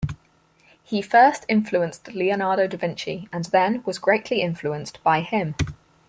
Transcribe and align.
He 0.83 0.99
first 1.03 1.45
influenced 1.47 2.07
Leonardo 2.15 2.65
da 2.65 2.75
Vinci 2.75 3.29
and 3.31 3.45
then 3.45 3.83
was 3.85 3.99
greatly 3.99 4.41
influenced 4.41 5.03
by 5.03 5.21
him. 5.21 5.53